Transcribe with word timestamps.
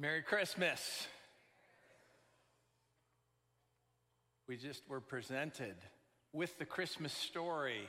Merry 0.00 0.22
Christmas. 0.22 1.08
We 4.46 4.56
just 4.56 4.88
were 4.88 5.00
presented 5.00 5.74
with 6.32 6.56
the 6.60 6.64
Christmas 6.64 7.12
story, 7.12 7.80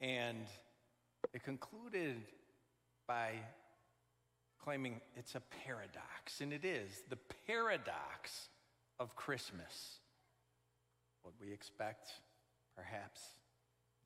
and 0.00 0.44
it 1.32 1.44
concluded 1.44 2.16
by 3.06 3.34
claiming 4.64 5.00
it's 5.14 5.36
a 5.36 5.42
paradox, 5.64 6.40
and 6.40 6.52
it 6.52 6.64
is 6.64 6.90
the 7.10 7.18
paradox 7.46 8.48
of 8.98 9.14
Christmas. 9.14 10.00
What 11.22 11.34
we 11.40 11.52
expect 11.52 12.10
perhaps 12.74 13.20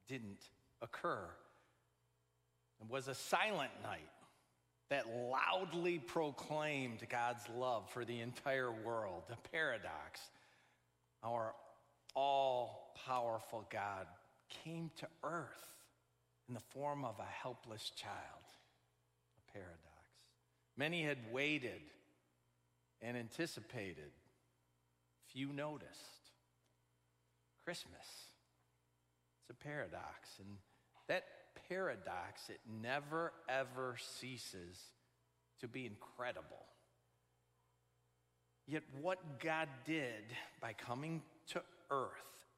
didn't 0.07 0.43
occur. 0.83 1.25
It 2.83 2.91
was 2.91 3.09
a 3.09 3.15
silent 3.15 3.73
night 3.83 4.11
that 4.91 5.07
loudly 5.09 5.99
proclaimed 5.99 7.01
God's 7.09 7.49
love 7.57 7.89
for 7.91 8.05
the 8.05 8.21
entire 8.21 8.73
world. 8.73 9.23
A 9.31 9.49
paradox. 9.49 10.21
Our 11.23 11.55
all 12.15 12.93
powerful 13.07 13.67
God 13.71 14.07
came 14.65 14.91
to 14.99 15.07
earth 15.23 15.71
in 16.49 16.55
the 16.55 16.61
form 16.61 17.05
of 17.05 17.15
a 17.21 17.25
helpless 17.43 17.91
child. 17.91 18.15
A 19.39 19.53
paradox. 19.53 19.79
Many 20.77 21.05
had 21.05 21.19
waited 21.33 21.83
and 23.01 23.17
anticipated, 23.17 24.11
few 25.33 25.53
noticed. 25.53 26.31
Christmas. 27.65 28.07
It's 29.41 29.51
a 29.51 29.65
paradox. 29.65 30.39
And 30.41 30.57
that 31.07 31.25
paradox, 31.71 32.51
it 32.51 32.61
never 32.83 33.33
ever 33.49 33.97
ceases 34.19 34.77
to 35.61 35.69
be 35.69 35.87
incredible. 35.87 36.67
Yet, 38.67 38.83
what 39.01 39.41
God 39.41 39.69
did 39.87 40.25
by 40.61 40.75
coming 40.75 41.23
to 41.49 41.63
earth 41.91 42.11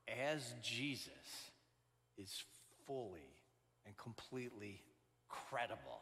as 0.08 0.54
Jesus 0.62 1.50
is 2.18 2.42
fully 2.86 3.20
and 3.86 3.96
completely 3.96 4.80
credible. 5.28 6.00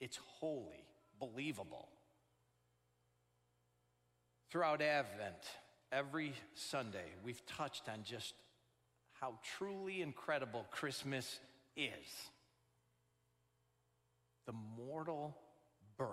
It's 0.00 0.18
wholly 0.38 0.86
believable. 1.20 1.88
Throughout 4.50 4.82
Advent, 4.82 5.36
every 5.92 6.32
Sunday, 6.54 7.06
we've 7.24 7.44
touched 7.46 7.88
on 7.88 8.02
just 8.04 8.34
how 9.20 9.34
truly 9.56 10.02
incredible 10.02 10.66
Christmas 10.70 11.38
is 11.76 12.30
the 14.46 14.52
mortal 14.52 15.36
birth 15.96 16.08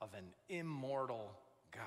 of 0.00 0.14
an 0.14 0.24
immortal 0.48 1.30
God. 1.72 1.82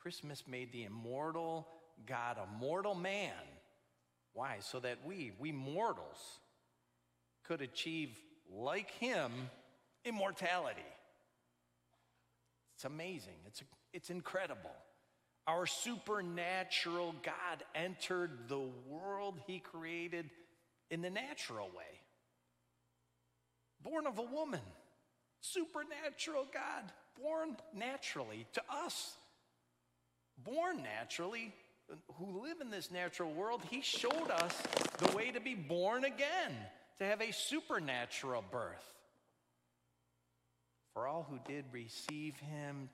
Christmas 0.00 0.44
made 0.46 0.72
the 0.72 0.84
immortal 0.84 1.66
God 2.06 2.36
a 2.38 2.58
mortal 2.58 2.94
man. 2.94 3.32
Why? 4.32 4.58
So 4.60 4.80
that 4.80 4.98
we, 5.04 5.32
we 5.38 5.52
mortals, 5.52 6.40
could 7.44 7.62
achieve, 7.62 8.10
like 8.52 8.90
him, 8.92 9.30
immortality. 10.04 10.82
It's 12.74 12.84
amazing. 12.84 13.36
It's, 13.46 13.62
it's 13.92 14.10
incredible. 14.10 14.74
Our 15.46 15.66
supernatural 15.66 17.14
God 17.22 17.64
entered 17.74 18.48
the 18.48 18.66
world 18.88 19.40
he 19.46 19.58
created 19.58 20.30
in 20.90 21.02
the 21.02 21.10
natural 21.10 21.68
way 21.68 22.03
born 23.94 24.06
of 24.08 24.18
a 24.18 24.34
woman, 24.34 24.60
supernatural 25.40 26.46
God, 26.52 26.90
born 27.22 27.56
naturally 27.72 28.44
to 28.54 28.62
us. 28.68 29.14
Born 30.42 30.82
naturally, 30.82 31.52
who 32.14 32.42
live 32.42 32.60
in 32.60 32.70
this 32.70 32.90
natural 32.90 33.32
world, 33.32 33.62
he 33.70 33.82
showed 33.82 34.30
us 34.30 34.60
the 34.98 35.16
way 35.16 35.30
to 35.30 35.40
be 35.40 35.54
born 35.54 36.04
again, 36.04 36.56
to 36.98 37.04
have 37.04 37.20
a 37.20 37.32
supernatural 37.32 38.42
birth. 38.50 38.92
For 40.92 41.06
all 41.06 41.24
who 41.30 41.38
did 41.46 41.64
receive 41.70 42.34
him, 42.36 42.88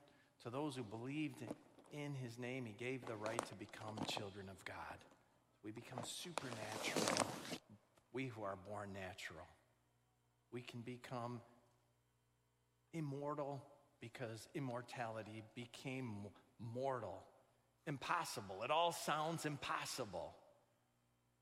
to 0.44 0.50
those 0.50 0.76
who 0.76 0.82
believed 0.82 1.36
in 1.94 2.14
his 2.14 2.38
name, 2.38 2.66
he 2.66 2.74
gave 2.84 3.06
the 3.06 3.16
right 3.16 3.42
to 3.48 3.54
become 3.54 3.96
children 4.06 4.50
of 4.50 4.62
God. 4.66 4.76
We 5.64 5.70
become 5.70 6.00
supernatural, 6.04 7.26
we 8.12 8.26
who 8.26 8.42
are 8.42 8.58
born 8.68 8.90
natural 8.92 9.46
we 10.52 10.62
can 10.62 10.80
become 10.80 11.40
immortal 12.92 13.62
because 14.00 14.48
immortality 14.54 15.42
became 15.54 16.26
mortal. 16.58 17.22
Impossible. 17.86 18.62
It 18.64 18.70
all 18.70 18.92
sounds 18.92 19.46
impossible. 19.46 20.34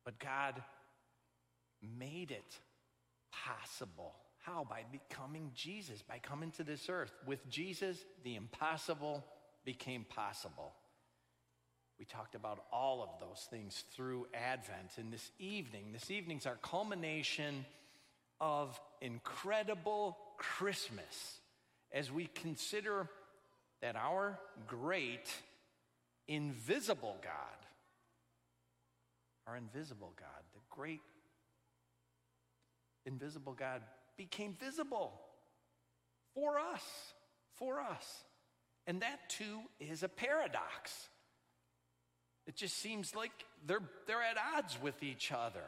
But 0.04 0.18
God 0.18 0.62
made 1.82 2.30
it 2.30 2.58
possible. 3.32 4.14
How? 4.44 4.66
By 4.68 4.84
becoming 4.90 5.50
Jesus, 5.54 6.02
by 6.02 6.18
coming 6.18 6.50
to 6.52 6.64
this 6.64 6.88
earth. 6.88 7.12
With 7.26 7.48
Jesus, 7.48 7.98
the 8.24 8.36
impossible 8.36 9.24
became 9.64 10.04
possible. 10.08 10.72
We 11.98 12.04
talked 12.04 12.34
about 12.34 12.64
all 12.72 13.02
of 13.02 13.08
those 13.20 13.46
things 13.50 13.84
through 13.94 14.26
Advent. 14.32 14.92
And 14.98 15.12
this 15.12 15.30
evening, 15.38 15.92
this 15.92 16.10
evening's 16.10 16.46
our 16.46 16.58
culmination 16.62 17.64
of 18.40 18.78
incredible 19.00 20.16
Christmas 20.36 21.40
as 21.92 22.12
we 22.12 22.26
consider 22.26 23.08
that 23.80 23.96
our 23.96 24.38
great 24.66 25.32
invisible 26.26 27.16
God, 27.22 27.32
our 29.46 29.56
invisible 29.56 30.12
God, 30.18 30.42
the 30.54 30.60
great 30.68 31.00
invisible 33.06 33.54
God 33.54 33.82
became 34.16 34.54
visible 34.60 35.12
for 36.34 36.58
us, 36.58 36.82
for 37.54 37.80
us. 37.80 38.24
And 38.86 39.02
that 39.02 39.28
too 39.28 39.60
is 39.80 40.02
a 40.02 40.08
paradox. 40.08 41.08
It 42.46 42.56
just 42.56 42.78
seems 42.78 43.14
like 43.14 43.32
they're, 43.66 43.82
they're 44.06 44.22
at 44.22 44.36
odds 44.56 44.78
with 44.80 45.02
each 45.02 45.32
other. 45.32 45.64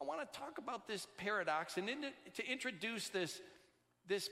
I 0.00 0.04
want 0.04 0.20
to 0.20 0.38
talk 0.38 0.58
about 0.58 0.88
this 0.88 1.06
paradox 1.18 1.76
and 1.76 1.88
in, 1.88 2.06
to 2.34 2.46
introduce 2.50 3.08
this, 3.08 3.40
this 4.08 4.30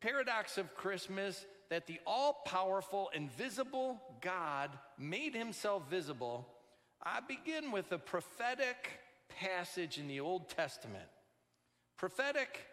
paradox 0.00 0.58
of 0.58 0.74
Christmas 0.74 1.46
that 1.70 1.86
the 1.86 1.98
all 2.06 2.42
powerful, 2.44 3.10
invisible 3.14 4.00
God 4.20 4.70
made 4.98 5.34
himself 5.34 5.88
visible. 5.88 6.46
I 7.02 7.20
begin 7.20 7.72
with 7.72 7.90
a 7.92 7.98
prophetic 7.98 9.00
passage 9.28 9.98
in 9.98 10.06
the 10.06 10.20
Old 10.20 10.48
Testament. 10.48 11.08
Prophetic 11.96 12.66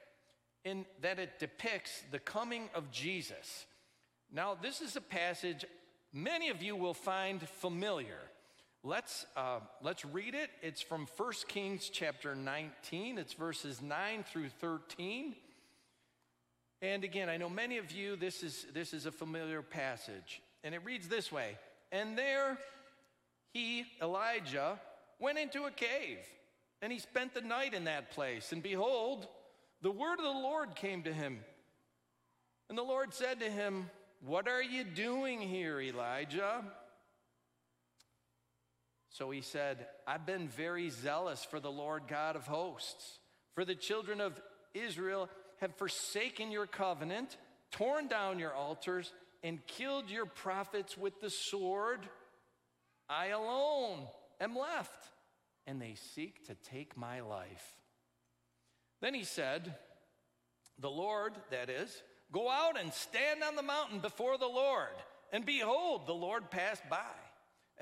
in 0.66 0.86
that 1.02 1.20
it 1.20 1.40
depicts 1.40 2.04
the 2.12 2.20
coming 2.20 2.70
of 2.76 2.92
Jesus. 2.92 3.66
Now, 4.32 4.58
this 4.60 4.82
is 4.82 4.96
a 4.96 5.02
passage 5.02 5.66
many 6.14 6.50
of 6.50 6.62
you 6.62 6.76
will 6.76 6.94
find 6.94 7.48
familiar. 7.48 8.20
Let's, 8.86 9.26
uh, 9.38 9.60
let's 9.82 10.04
read 10.04 10.36
it. 10.36 10.50
It's 10.62 10.82
from 10.82 11.08
1 11.16 11.32
Kings 11.48 11.90
chapter 11.90 12.36
19. 12.36 13.18
It's 13.18 13.32
verses 13.32 13.82
9 13.82 14.26
through 14.26 14.50
13. 14.50 15.36
And 16.82 17.06
again, 17.06 17.30
I 17.30 17.38
know 17.38 17.48
many 17.48 17.78
of 17.78 17.94
you, 17.94 18.18
this 18.18 18.44
is, 18.44 18.66
this 18.74 18.94
is 18.94 19.06
a 19.06 19.12
familiar 19.12 19.62
passage. 19.62 20.42
And 20.66 20.76
it 20.76 20.84
reads 20.84 21.08
this 21.08 21.32
way 21.32 21.58
And 21.94 22.18
there 22.18 22.58
he, 23.54 23.86
Elijah, 24.02 24.78
went 25.18 25.38
into 25.38 25.64
a 25.64 25.72
cave, 25.72 26.20
and 26.82 26.92
he 26.92 27.00
spent 27.00 27.34
the 27.34 27.40
night 27.40 27.74
in 27.74 27.86
that 27.86 28.12
place. 28.12 28.52
And 28.52 28.62
behold, 28.62 29.30
the 29.82 29.92
word 29.92 30.20
of 30.20 30.26
the 30.26 30.30
Lord 30.30 30.76
came 30.76 31.04
to 31.04 31.14
him. 31.14 31.40
And 32.68 32.78
the 32.78 32.84
Lord 32.84 33.14
said 33.14 33.40
to 33.40 33.50
him, 33.50 33.90
What 34.26 34.50
are 34.50 34.62
you 34.62 34.84
doing 34.84 35.40
here, 35.40 35.80
Elijah? 35.80 36.66
So 39.14 39.30
he 39.30 39.42
said, 39.42 39.86
I've 40.08 40.26
been 40.26 40.48
very 40.48 40.90
zealous 40.90 41.46
for 41.46 41.60
the 41.60 41.72
Lord 41.72 42.04
God 42.08 42.36
of 42.36 42.48
hosts. 42.48 43.20
For 43.54 43.64
the 43.64 43.76
children 43.76 44.20
of 44.20 44.42
Israel 44.74 45.30
have 45.62 45.76
forsaken 45.76 46.50
your 46.50 46.66
covenant, 46.66 47.38
torn 47.72 48.08
down 48.08 48.40
your 48.40 48.56
altars, 48.56 49.14
and 49.44 49.66
killed 49.68 50.10
your 50.10 50.26
prophets 50.26 50.98
with 50.98 51.22
the 51.22 51.30
sword. 51.30 52.00
I 53.08 53.28
alone 53.28 54.08
am 54.42 54.58
left, 54.58 55.12
and 55.68 55.80
they 55.80 55.94
seek 56.16 56.48
to 56.48 56.56
take 56.72 56.98
my 56.98 57.20
life. 57.20 57.76
Then 59.00 59.14
he 59.14 59.26
said, 59.26 59.76
The 60.80 60.90
Lord, 60.90 61.34
that 61.52 61.70
is, 61.70 62.02
go 62.32 62.50
out 62.50 62.80
and 62.80 62.92
stand 62.92 63.44
on 63.44 63.56
the 63.56 63.62
mountain 63.62 64.00
before 64.00 64.40
the 64.40 64.48
Lord. 64.48 64.96
And 65.32 65.46
behold, 65.46 66.08
the 66.08 66.14
Lord 66.14 66.50
passed 66.50 66.90
by 66.90 66.98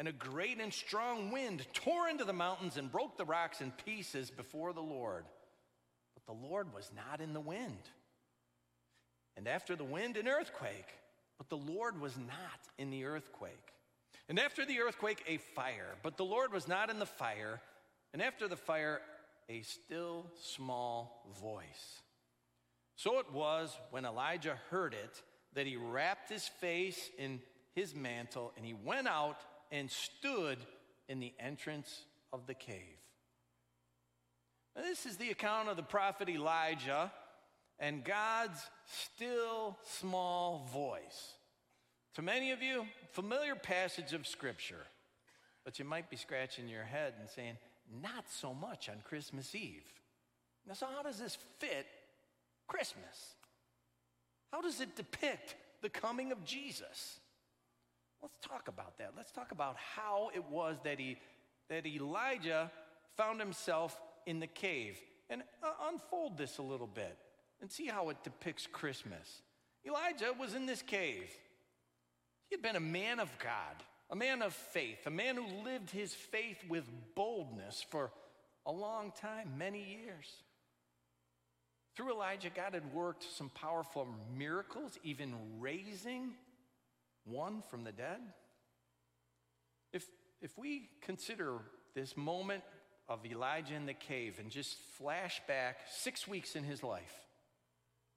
and 0.02 0.08
a 0.08 0.14
great 0.14 0.60
and 0.60 0.74
strong 0.74 1.30
wind 1.30 1.64
tore 1.74 2.10
into 2.10 2.24
the 2.24 2.34
mountains 2.34 2.76
and 2.76 2.92
broke 2.92 3.18
the 3.18 3.24
rocks 3.24 3.62
in 3.62 3.70
pieces 3.86 4.32
before 4.32 4.74
the 4.74 4.82
Lord. 4.82 5.26
But 6.16 6.26
the 6.26 6.48
Lord 6.48 6.74
was 6.74 6.90
not 6.96 7.22
in 7.22 7.34
the 7.34 7.40
wind. 7.40 7.84
And 9.38 9.48
after 9.48 9.76
the 9.76 9.84
wind, 9.84 10.18
an 10.18 10.28
earthquake. 10.28 10.88
But 11.38 11.50
the 11.50 11.58
Lord 11.58 12.02
was 12.02 12.18
not 12.18 12.68
in 12.80 12.90
the 12.90 13.06
earthquake. 13.06 13.74
And 14.28 14.40
after 14.40 14.66
the 14.66 14.80
earthquake, 14.80 15.24
a 15.28 15.38
fire. 15.38 15.94
But 16.02 16.18
the 16.18 16.26
Lord 16.26 16.52
was 16.52 16.68
not 16.68 16.90
in 16.90 16.98
the 16.98 17.06
fire. 17.06 17.62
And 18.12 18.24
after 18.24 18.48
the 18.48 18.56
fire, 18.56 19.02
a 19.50 19.62
still 19.62 20.26
small 20.42 21.32
voice. 21.40 22.02
So 22.96 23.20
it 23.20 23.32
was 23.32 23.78
when 23.92 24.06
Elijah 24.06 24.58
heard 24.72 24.96
it 24.96 25.22
that 25.54 25.68
he 25.68 25.76
wrapped 25.76 26.32
his 26.32 26.48
face 26.48 27.12
in 27.20 27.40
his 27.76 27.94
mantle 27.94 28.52
and 28.58 28.66
he 28.66 28.74
went 28.74 29.08
out 29.08 29.38
and 29.72 29.90
stood 29.90 30.58
in 31.08 31.20
the 31.20 31.34
entrance 31.40 32.06
of 32.34 32.48
the 32.48 32.54
cave. 32.54 32.98
Now, 34.76 34.84
this 34.84 35.06
is 35.06 35.18
the 35.18 35.32
account 35.32 35.70
of 35.70 35.78
the 35.78 35.84
prophet 35.84 36.30
Elijah 36.30 37.12
and 37.80 38.04
God's 38.04 38.62
still 38.86 39.78
small 40.00 40.70
voice. 40.74 41.34
To 42.16 42.22
many 42.22 42.52
of 42.52 42.62
you, 42.62 42.86
familiar 43.12 43.56
passage 43.56 44.14
of 44.14 44.28
scripture, 44.28 44.86
but 45.66 45.80
you 45.80 45.86
might 45.86 46.10
be 46.10 46.18
scratching 46.18 46.68
your 46.68 46.84
head 46.84 47.14
and 47.20 47.30
saying, 47.30 47.58
not 48.02 48.26
so 48.30 48.54
much 48.54 48.90
on 48.90 48.96
Christmas 49.04 49.54
Eve. 49.56 49.86
Now, 50.68 50.74
so 50.74 50.86
how 50.96 51.04
does 51.04 51.20
this 51.20 51.38
fit 51.60 51.88
Christmas? 52.68 53.36
How 54.52 54.62
does 54.62 54.80
it 54.80 54.96
depict 54.96 55.56
the 55.82 55.90
coming 55.90 56.32
of 56.32 56.46
Jesus? 56.46 57.20
Let's 58.22 58.38
talk 58.48 58.68
about 58.68 58.98
that. 59.00 59.14
Let's 59.18 59.32
talk 59.32 59.52
about 59.52 59.76
how 59.78 60.30
it 60.34 60.44
was 60.50 60.78
that, 60.84 61.00
he, 61.00 61.18
that 61.70 61.86
Elijah 61.86 62.72
found 63.18 63.40
himself 63.40 64.00
in 64.26 64.40
the 64.40 64.48
cave 64.48 65.00
and 65.30 65.42
uh, 65.64 65.72
unfold 65.92 66.38
this 66.38 66.58
a 66.58 66.62
little 66.62 66.88
bit 66.88 67.18
and 67.62 67.72
see 67.72 67.88
how 67.88 68.10
it 68.10 68.18
depicts 68.24 68.68
Christmas. 68.68 69.42
Elijah 69.86 70.34
was 70.40 70.54
in 70.54 70.66
this 70.66 70.82
cave. 70.82 71.30
He 72.50 72.56
had 72.56 72.62
been 72.62 72.76
a 72.76 72.80
man 72.80 73.20
of 73.20 73.30
God, 73.40 73.84
a 74.10 74.16
man 74.16 74.42
of 74.42 74.54
faith, 74.54 75.08
a 75.08 75.12
man 75.12 75.36
who 75.36 75.64
lived 75.64 75.90
his 75.90 76.14
faith 76.14 76.58
with 76.68 76.84
boldness 77.16 77.86
for 77.90 78.12
a 78.66 78.72
long 78.72 79.12
time, 79.20 79.54
many 79.58 79.80
years. 79.80 80.28
Through 81.96 82.12
Elijah, 82.14 82.50
God 82.54 82.74
had 82.74 82.94
worked 82.94 83.24
some 83.24 83.50
powerful 83.50 84.08
miracles, 84.38 84.98
even 85.04 85.34
raising 85.60 86.34
one 87.26 87.64
from 87.70 87.84
the 87.84 87.92
dead. 87.92 88.20
If, 89.94 90.06
if 90.42 90.58
we 90.58 90.90
consider 91.02 91.60
this 91.94 92.16
moment 92.16 92.64
of 93.10 93.26
Elijah 93.26 93.76
in 93.76 93.86
the 93.86 93.94
cave 93.94 94.38
and 94.40 94.50
just 94.50 94.78
flash 94.98 95.42
back 95.48 95.80
six 95.90 96.28
weeks 96.28 96.56
in 96.56 96.64
his 96.64 96.84
life, 96.84 97.14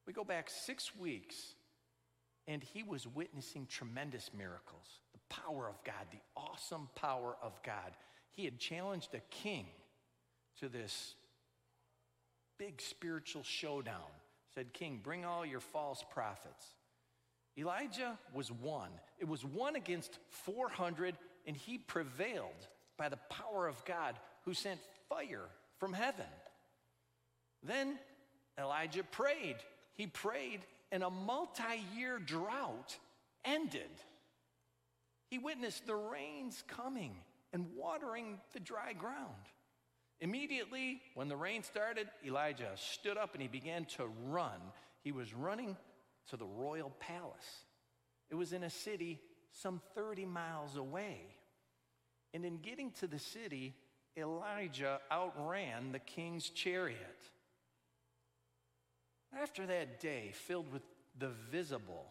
we 0.06 0.12
go 0.12 0.25
back 0.25 0.51
six 0.51 0.95
weeks 0.97 1.37
and 2.47 2.62
he 2.62 2.83
was 2.83 3.06
witnessing 3.06 3.67
tremendous 3.67 4.31
miracles 4.37 5.01
the 5.12 5.35
power 5.35 5.69
of 5.69 5.83
God, 5.85 6.07
the 6.11 6.19
awesome 6.37 6.89
power 6.95 7.37
of 7.43 7.53
God. 7.62 7.93
He 8.33 8.45
had 8.45 8.59
challenged 8.59 9.15
a 9.15 9.21
king 9.31 9.67
to 10.61 10.69
this 10.69 11.15
big 12.59 12.81
spiritual 12.81 13.43
showdown. 13.43 14.11
Said, 14.55 14.73
King, 14.73 15.00
bring 15.03 15.25
all 15.25 15.45
your 15.45 15.61
false 15.61 16.05
prophets. 16.12 16.67
Elijah 17.56 18.19
was 18.33 18.51
one. 18.51 18.91
It 19.19 19.29
was 19.29 19.45
one 19.45 19.77
against 19.77 20.19
400, 20.31 21.17
and 21.47 21.56
he 21.56 21.79
prevailed 21.79 22.69
by 22.97 23.09
the 23.09 23.19
power 23.29 23.69
of 23.69 23.85
God 23.85 24.17
who 24.45 24.55
sent 24.55 24.81
fire 25.09 25.49
from 25.79 25.93
heaven. 25.93 26.27
Then 27.62 27.99
Elijah 28.59 29.05
prayed. 29.05 29.56
He 29.95 30.06
prayed, 30.06 30.61
and 30.91 31.03
a 31.03 31.11
multi 31.11 31.83
year 31.97 32.19
drought 32.19 32.97
ended. 33.45 33.91
He 35.31 35.39
witnessed 35.39 35.87
the 35.87 35.95
rains 35.95 36.62
coming 36.67 37.17
and 37.53 37.67
watering 37.77 38.39
the 38.53 38.61
dry 38.61 38.93
ground. 38.93 39.49
Immediately, 40.21 41.00
when 41.15 41.29
the 41.29 41.37
rain 41.37 41.62
started, 41.62 42.09
Elijah 42.25 42.71
stood 42.77 43.17
up 43.17 43.35
and 43.35 43.43
he 43.43 43.49
began 43.49 43.85
to 43.97 44.07
run. 44.27 44.61
He 45.03 45.12
was 45.12 45.35
running 45.35 45.77
to 46.31 46.37
the 46.37 46.47
royal 46.47 46.91
palace. 47.00 47.65
It 48.31 48.35
was 48.35 48.53
in 48.53 48.62
a 48.62 48.71
city 48.71 49.21
some 49.53 49.81
30 49.94 50.26
miles 50.26 50.76
away. 50.76 51.21
And 52.32 52.44
in 52.44 52.59
getting 52.59 52.91
to 52.93 53.06
the 53.06 53.19
city, 53.19 53.75
Elijah 54.17 55.00
outran 55.12 55.93
the 55.93 55.99
king's 55.99 56.50
chariot. 56.50 56.99
After 59.37 59.67
that 59.67 60.00
day, 60.00 60.32
filled 60.32 60.73
with 60.73 60.82
the 61.19 61.31
visible, 61.50 62.06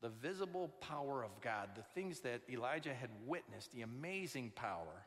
the 0.00 0.08
visible 0.08 0.68
power 0.80 1.22
of 1.22 1.40
God, 1.40 1.70
the 1.74 1.84
things 1.94 2.20
that 2.20 2.42
Elijah 2.50 2.94
had 2.94 3.10
witnessed, 3.26 3.72
the 3.72 3.82
amazing 3.82 4.52
power, 4.54 5.06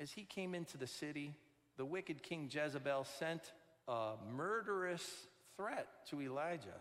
as 0.00 0.12
he 0.12 0.22
came 0.22 0.54
into 0.54 0.78
the 0.78 0.86
city, 0.86 1.34
the 1.76 1.84
wicked 1.84 2.22
King 2.22 2.48
Jezebel 2.50 3.04
sent 3.18 3.52
a 3.88 4.14
murderous 4.32 5.26
threat 5.58 5.86
to 6.10 6.22
Elijah. 6.22 6.80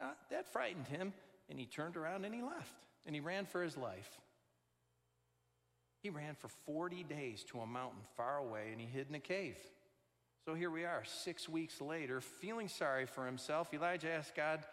Now, 0.00 0.10
that 0.30 0.52
frightened 0.52 0.88
him, 0.88 1.14
and 1.48 1.58
he 1.58 1.64
turned 1.64 1.96
around 1.96 2.24
and 2.24 2.34
he 2.34 2.42
left, 2.42 2.74
and 3.06 3.14
he 3.14 3.20
ran 3.20 3.46
for 3.46 3.62
his 3.62 3.76
life. 3.76 4.18
He 6.02 6.10
ran 6.10 6.34
for 6.34 6.48
40 6.66 7.04
days 7.04 7.44
to 7.44 7.60
a 7.60 7.66
mountain 7.66 8.00
far 8.16 8.38
away, 8.38 8.68
and 8.72 8.80
he 8.80 8.86
hid 8.86 9.08
in 9.08 9.14
a 9.14 9.20
cave. 9.20 9.56
So 10.44 10.54
here 10.54 10.70
we 10.70 10.84
are, 10.84 11.04
six 11.04 11.48
weeks 11.48 11.80
later, 11.80 12.20
feeling 12.20 12.68
sorry 12.68 13.06
for 13.06 13.24
himself. 13.24 13.72
Elijah 13.72 14.10
asked 14.10 14.34
God 14.34 14.64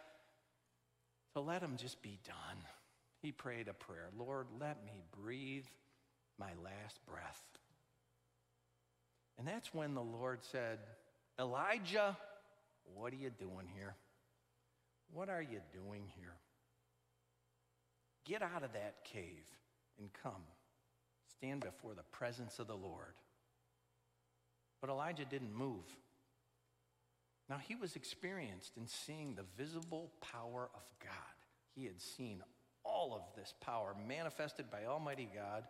to 1.35 1.41
let 1.41 1.61
him 1.61 1.75
just 1.77 2.01
be 2.01 2.17
done. 2.25 2.57
He 3.21 3.31
prayed 3.31 3.67
a 3.67 3.73
prayer 3.73 4.09
Lord, 4.17 4.47
let 4.59 4.83
me 4.83 5.03
breathe 5.21 5.67
my 6.39 6.51
last 6.63 6.99
breath. 7.05 7.43
And 9.37 9.47
that's 9.47 9.73
when 9.73 9.93
the 9.93 10.01
Lord 10.01 10.39
said, 10.43 10.79
Elijah, 11.39 12.17
what 12.95 13.13
are 13.13 13.17
you 13.17 13.29
doing 13.29 13.67
here? 13.73 13.95
What 15.11 15.29
are 15.29 15.41
you 15.41 15.59
doing 15.73 16.03
here? 16.17 16.35
Get 18.25 18.41
out 18.41 18.63
of 18.63 18.73
that 18.73 19.03
cave 19.05 19.45
and 19.97 20.09
come. 20.23 20.43
Stand 21.37 21.61
before 21.61 21.93
the 21.93 22.03
presence 22.11 22.59
of 22.59 22.67
the 22.67 22.75
Lord. 22.75 23.15
But 24.81 24.89
Elijah 24.89 25.25
didn't 25.25 25.53
move. 25.53 25.85
Now, 27.49 27.57
he 27.57 27.75
was 27.75 27.95
experienced 27.95 28.77
in 28.77 28.87
seeing 28.87 29.33
the 29.33 29.45
visible 29.57 30.11
power 30.21 30.69
of 30.75 30.81
God. 31.03 31.13
He 31.75 31.85
had 31.85 31.99
seen 31.99 32.43
all 32.83 33.13
of 33.15 33.21
this 33.35 33.53
power 33.61 33.95
manifested 34.07 34.69
by 34.69 34.85
Almighty 34.85 35.27
God. 35.33 35.63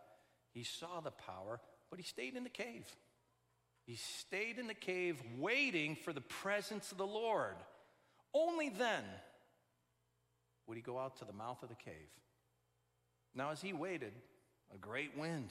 He 0.52 0.62
saw 0.62 1.00
the 1.00 1.10
power, 1.10 1.60
but 1.88 1.98
he 1.98 2.04
stayed 2.04 2.36
in 2.36 2.44
the 2.44 2.50
cave. 2.50 2.84
He 3.90 3.96
stayed 3.96 4.60
in 4.60 4.68
the 4.68 4.74
cave 4.74 5.20
waiting 5.36 5.96
for 5.96 6.12
the 6.12 6.20
presence 6.20 6.92
of 6.92 6.98
the 6.98 7.04
Lord. 7.04 7.56
Only 8.32 8.68
then 8.68 9.02
would 10.68 10.76
he 10.76 10.80
go 10.80 10.96
out 10.96 11.16
to 11.16 11.24
the 11.24 11.32
mouth 11.32 11.60
of 11.64 11.70
the 11.70 11.74
cave. 11.74 11.94
Now, 13.34 13.50
as 13.50 13.60
he 13.60 13.72
waited, 13.72 14.12
a 14.72 14.78
great 14.78 15.18
wind. 15.18 15.50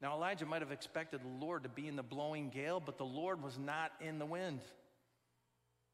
Now, 0.00 0.14
Elijah 0.14 0.46
might 0.46 0.62
have 0.62 0.70
expected 0.70 1.20
the 1.20 1.44
Lord 1.44 1.64
to 1.64 1.68
be 1.68 1.88
in 1.88 1.96
the 1.96 2.02
blowing 2.04 2.50
gale, 2.50 2.78
but 2.78 2.96
the 2.96 3.04
Lord 3.04 3.42
was 3.42 3.58
not 3.58 3.90
in 4.00 4.20
the 4.20 4.26
wind. 4.26 4.60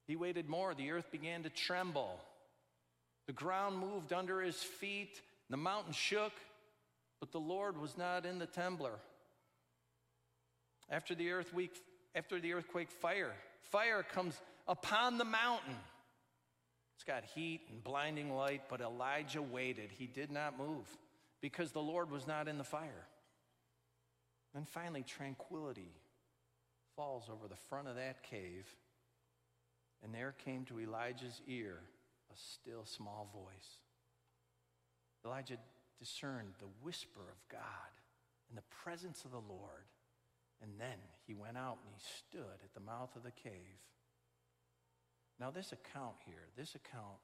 He 0.06 0.16
waited 0.16 0.50
more. 0.50 0.75
The 0.75 0.90
earth 0.90 1.11
began 1.11 1.44
to 1.44 1.49
tremble. 1.49 2.21
The 3.26 3.33
ground 3.33 3.78
moved 3.78 4.12
under 4.12 4.42
his 4.42 4.56
feet. 4.56 5.18
The 5.49 5.56
mountain 5.56 5.94
shook, 5.94 6.35
but 7.21 7.33
the 7.33 7.40
Lord 7.40 7.80
was 7.80 7.97
not 7.97 8.26
in 8.26 8.38
the 8.38 8.44
trembler. 8.44 8.99
After 10.91 11.14
the 11.14 11.31
earthquake, 11.31 11.75
after 12.14 12.41
the 12.41 12.53
earthquake, 12.53 12.91
fire. 12.91 13.33
Fire 13.71 14.03
comes 14.03 14.41
upon 14.69 15.19
the 15.19 15.25
mountain. 15.25 15.76
It's 16.95 17.05
got 17.05 17.25
heat 17.25 17.62
and 17.71 17.83
blinding 17.83 18.35
light, 18.35 18.62
but 18.69 18.81
Elijah 18.81 19.43
waited. 19.43 19.91
He 19.91 20.07
did 20.07 20.31
not 20.31 20.59
move 20.59 20.87
because 21.41 21.73
the 21.73 21.83
Lord 21.83 22.11
was 22.11 22.26
not 22.26 22.49
in 22.49 22.59
the 22.59 22.64
fire. 22.64 23.07
Then 24.55 24.64
finally, 24.64 25.03
tranquility 25.03 25.91
falls 26.95 27.25
over 27.29 27.49
the 27.49 27.57
front 27.57 27.88
of 27.88 27.97
that 27.97 28.23
cave, 28.23 28.67
and 30.03 30.14
there 30.14 30.35
came 30.45 30.64
to 30.67 30.81
Elijah's 30.81 31.41
ear 31.49 31.81
a 32.33 32.37
still 32.37 32.85
small 32.85 33.29
voice. 33.35 33.79
Elijah 35.25 35.59
discerned 35.99 36.55
the 36.59 36.69
whisper 36.83 37.21
of 37.21 37.49
God 37.50 37.61
in 38.49 38.57
the 38.57 38.62
presence 38.83 39.25
of 39.25 39.31
the 39.33 39.37
Lord. 39.37 39.87
And 40.62 40.73
then 40.78 40.99
he 41.26 41.34
went 41.34 41.56
out 41.56 41.78
and 41.84 41.94
he 41.94 42.02
stood 42.18 42.62
at 42.62 42.75
the 42.75 42.80
mouth 42.80 43.14
of 43.16 43.23
the 43.23 43.30
cave. 43.30 43.80
Now, 45.38 45.50
this 45.50 45.73
account 45.73 46.14
here, 46.25 46.49
this 46.56 46.75
account 46.75 47.18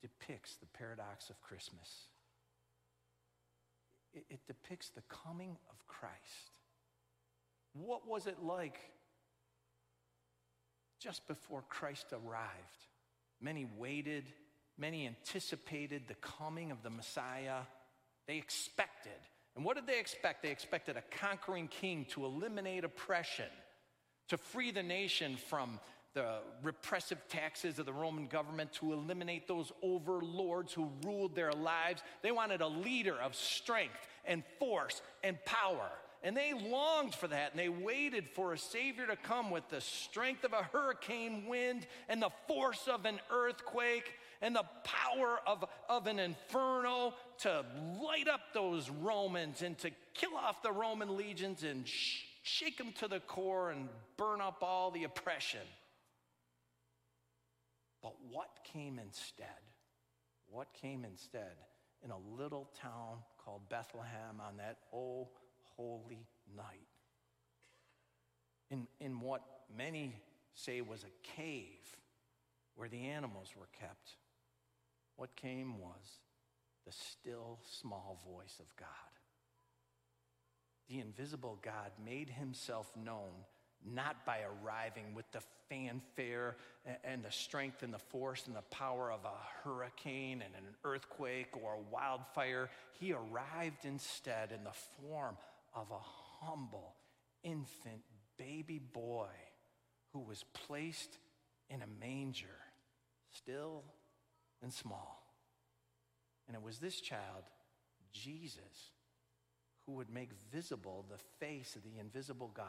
depicts 0.00 0.56
the 0.56 0.66
paradox 0.66 1.30
of 1.30 1.40
Christmas. 1.42 2.08
It, 4.14 4.24
it, 4.30 4.40
depicts 4.46 4.88
the 4.88 5.02
coming 5.08 5.56
of 5.68 5.86
Christ. 5.86 6.52
What 7.74 8.08
was 8.08 8.26
it 8.26 8.42
like 8.42 8.78
just 10.98 11.26
before 11.28 11.64
Christ 11.68 12.12
arrived. 12.12 12.86
Many 13.40 13.66
waited, 13.76 14.24
many 14.76 15.06
anticipated 15.06 16.02
the 16.08 16.14
coming 16.14 16.70
of 16.70 16.82
the 16.82 16.90
Messiah. 16.90 17.60
They 18.26 18.36
expected. 18.36 19.12
And 19.58 19.64
what 19.64 19.74
did 19.74 19.88
they 19.88 19.98
expect? 19.98 20.44
They 20.44 20.52
expected 20.52 20.96
a 20.96 21.02
conquering 21.18 21.66
king 21.66 22.06
to 22.10 22.24
eliminate 22.24 22.84
oppression, 22.84 23.46
to 24.28 24.38
free 24.38 24.70
the 24.70 24.84
nation 24.84 25.36
from 25.36 25.80
the 26.14 26.36
repressive 26.62 27.18
taxes 27.28 27.80
of 27.80 27.84
the 27.84 27.92
Roman 27.92 28.28
government, 28.28 28.72
to 28.74 28.92
eliminate 28.92 29.48
those 29.48 29.72
overlords 29.82 30.72
who 30.72 30.92
ruled 31.04 31.34
their 31.34 31.50
lives. 31.50 32.04
They 32.22 32.30
wanted 32.30 32.60
a 32.60 32.68
leader 32.68 33.16
of 33.16 33.34
strength 33.34 33.98
and 34.24 34.44
force 34.60 35.02
and 35.24 35.44
power. 35.44 35.90
And 36.22 36.36
they 36.36 36.52
longed 36.52 37.16
for 37.16 37.26
that, 37.26 37.50
and 37.50 37.58
they 37.58 37.68
waited 37.68 38.28
for 38.28 38.52
a 38.52 38.58
Savior 38.58 39.08
to 39.08 39.16
come 39.16 39.50
with 39.50 39.68
the 39.70 39.80
strength 39.80 40.44
of 40.44 40.52
a 40.52 40.68
hurricane 40.72 41.46
wind 41.48 41.84
and 42.08 42.22
the 42.22 42.30
force 42.46 42.86
of 42.86 43.06
an 43.06 43.18
earthquake 43.28 44.12
and 44.40 44.54
the 44.54 44.64
power 44.84 45.40
of, 45.46 45.64
of 45.88 46.06
an 46.06 46.18
inferno 46.18 47.14
to 47.38 47.64
light 48.02 48.28
up 48.28 48.40
those 48.52 48.88
Romans 48.90 49.62
and 49.62 49.76
to 49.78 49.90
kill 50.14 50.36
off 50.36 50.62
the 50.62 50.72
Roman 50.72 51.16
legions 51.16 51.62
and 51.64 51.86
sh- 51.86 52.22
shake 52.42 52.78
them 52.78 52.92
to 52.98 53.08
the 53.08 53.20
core 53.20 53.70
and 53.70 53.88
burn 54.16 54.40
up 54.40 54.62
all 54.62 54.90
the 54.90 55.04
oppression. 55.04 55.60
But 58.02 58.14
what 58.30 58.48
came 58.72 58.98
instead? 58.98 59.46
What 60.50 60.72
came 60.72 61.04
instead 61.04 61.56
in 62.04 62.10
a 62.10 62.18
little 62.40 62.70
town 62.80 63.18
called 63.44 63.68
Bethlehem 63.68 64.40
on 64.40 64.56
that 64.58 64.78
oh 64.92 65.28
holy 65.76 66.26
night? 66.56 66.86
In, 68.70 68.86
in 69.00 69.20
what 69.20 69.42
many 69.76 70.14
say 70.54 70.80
was 70.80 71.04
a 71.04 71.36
cave 71.36 71.96
where 72.76 72.88
the 72.88 73.06
animals 73.08 73.50
were 73.58 73.68
kept, 73.78 74.16
what 75.18 75.34
came 75.36 75.78
was 75.78 76.20
the 76.86 76.92
still 76.92 77.58
small 77.80 78.22
voice 78.24 78.54
of 78.60 78.76
God. 78.76 78.88
The 80.88 81.00
invisible 81.00 81.58
God 81.60 81.90
made 82.02 82.30
himself 82.30 82.90
known 82.96 83.44
not 83.84 84.24
by 84.24 84.38
arriving 84.42 85.14
with 85.14 85.30
the 85.32 85.42
fanfare 85.68 86.56
and 87.04 87.22
the 87.22 87.30
strength 87.30 87.82
and 87.82 87.92
the 87.92 87.98
force 87.98 88.46
and 88.46 88.56
the 88.56 88.62
power 88.70 89.10
of 89.12 89.24
a 89.24 89.68
hurricane 89.68 90.42
and 90.44 90.54
an 90.54 90.74
earthquake 90.84 91.48
or 91.62 91.74
a 91.74 91.92
wildfire. 91.92 92.70
He 92.98 93.12
arrived 93.12 93.84
instead 93.84 94.52
in 94.52 94.64
the 94.64 94.72
form 95.02 95.36
of 95.74 95.90
a 95.90 96.44
humble 96.44 96.94
infant 97.42 98.02
baby 98.38 98.78
boy 98.78 99.28
who 100.12 100.20
was 100.20 100.44
placed 100.66 101.18
in 101.68 101.82
a 101.82 101.86
manger, 102.00 102.46
still 103.30 103.84
and 104.62 104.72
small. 104.72 105.22
And 106.46 106.56
it 106.56 106.62
was 106.62 106.78
this 106.78 107.00
child, 107.00 107.44
Jesus, 108.12 108.92
who 109.86 109.92
would 109.92 110.10
make 110.10 110.30
visible 110.52 111.04
the 111.08 111.18
face 111.44 111.76
of 111.76 111.82
the 111.82 111.98
invisible 111.98 112.50
God. 112.54 112.66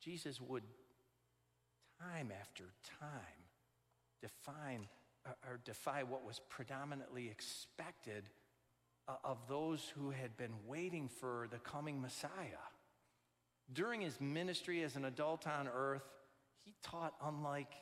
Jesus 0.00 0.40
would, 0.40 0.64
time 2.00 2.30
after 2.40 2.64
time, 3.00 3.10
define 4.20 4.88
or 5.48 5.58
defy 5.64 6.02
what 6.02 6.24
was 6.24 6.40
predominantly 6.48 7.28
expected 7.28 8.28
of 9.22 9.38
those 9.48 9.92
who 9.96 10.10
had 10.10 10.36
been 10.36 10.52
waiting 10.66 11.08
for 11.08 11.46
the 11.50 11.58
coming 11.58 12.00
Messiah. 12.00 12.64
During 13.72 14.00
his 14.00 14.20
ministry 14.20 14.82
as 14.82 14.96
an 14.96 15.04
adult 15.04 15.46
on 15.46 15.68
earth, 15.68 16.02
he 16.64 16.74
taught 16.82 17.14
unlike 17.22 17.72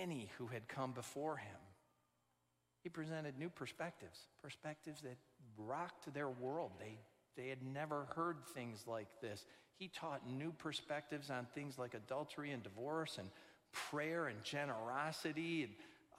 any 0.00 0.30
who 0.38 0.46
had 0.46 0.68
come 0.68 0.92
before 0.92 1.36
him. 1.36 1.56
He 2.82 2.88
presented 2.88 3.38
new 3.38 3.48
perspectives, 3.48 4.18
perspectives 4.42 5.02
that 5.02 5.16
rocked 5.56 6.12
their 6.12 6.28
world. 6.28 6.72
They, 6.78 6.98
they 7.36 7.48
had 7.48 7.62
never 7.62 8.06
heard 8.16 8.38
things 8.54 8.84
like 8.86 9.08
this. 9.20 9.44
He 9.78 9.88
taught 9.88 10.28
new 10.28 10.52
perspectives 10.52 11.30
on 11.30 11.46
things 11.54 11.78
like 11.78 11.94
adultery 11.94 12.50
and 12.50 12.62
divorce 12.62 13.18
and 13.18 13.28
prayer 13.72 14.26
and 14.26 14.42
generosity 14.42 15.64
and 15.64 15.72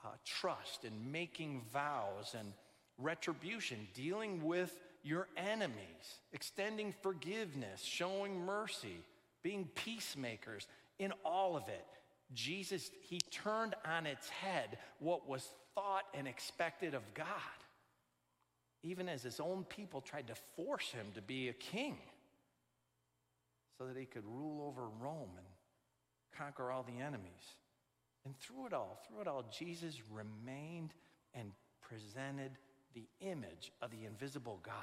uh, 0.04 0.08
trust 0.24 0.84
and 0.84 1.12
making 1.12 1.62
vows 1.72 2.34
and 2.38 2.52
retribution, 2.98 3.86
dealing 3.94 4.42
with 4.44 4.78
your 5.02 5.28
enemies, 5.36 6.18
extending 6.32 6.94
forgiveness, 7.02 7.82
showing 7.82 8.44
mercy, 8.44 9.02
being 9.42 9.68
peacemakers. 9.74 10.66
In 10.98 11.12
all 11.24 11.56
of 11.56 11.68
it, 11.68 11.86
Jesus, 12.34 12.90
he 13.02 13.20
turned 13.30 13.74
on 13.84 14.06
its 14.06 14.28
head 14.28 14.78
what 14.98 15.28
was 15.28 15.48
thought 15.74 16.04
and 16.14 16.26
expected 16.28 16.94
of 16.94 17.02
God, 17.14 17.26
even 18.82 19.08
as 19.08 19.22
his 19.22 19.40
own 19.40 19.64
people 19.64 20.00
tried 20.00 20.26
to 20.28 20.34
force 20.56 20.90
him 20.90 21.06
to 21.14 21.22
be 21.22 21.48
a 21.48 21.52
king 21.52 21.96
so 23.78 23.86
that 23.86 23.96
he 23.96 24.04
could 24.04 24.24
rule 24.24 24.66
over 24.66 24.88
Rome 25.00 25.30
and 25.36 25.46
conquer 26.36 26.70
all 26.70 26.82
the 26.82 27.02
enemies. 27.02 27.56
And 28.24 28.38
through 28.38 28.66
it 28.66 28.72
all, 28.72 28.98
through 29.06 29.22
it 29.22 29.28
all, 29.28 29.44
Jesus 29.56 30.00
remained 30.10 30.92
and 31.34 31.50
presented 31.82 32.52
the 32.94 33.06
image 33.20 33.72
of 33.82 33.90
the 33.90 34.04
invisible 34.06 34.60
God. 34.62 34.74